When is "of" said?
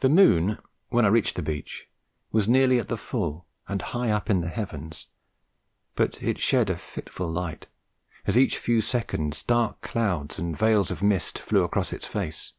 10.90-11.02